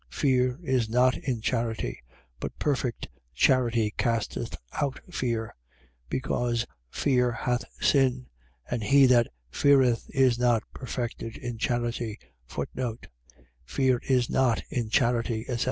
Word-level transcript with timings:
4:18. 0.09 0.09
Fear 0.15 0.59
is 0.63 0.89
not 0.89 1.15
in 1.15 1.41
charity: 1.41 2.01
but 2.39 2.57
perfect 2.57 3.07
charity 3.35 3.93
casteth 3.99 4.55
out 4.81 4.99
fear, 5.13 5.53
because 6.09 6.65
fear 6.89 7.31
hath 7.31 7.65
sin. 7.79 8.25
And 8.67 8.81
he 8.83 9.05
that 9.05 9.27
feareth 9.51 10.07
is 10.09 10.39
not 10.39 10.63
perfected 10.73 11.37
in 11.37 11.59
charity. 11.59 12.17
Fear 13.63 14.01
is 14.09 14.27
not 14.27 14.63
in 14.71 14.89
charity, 14.89 15.41
etc. 15.41 15.59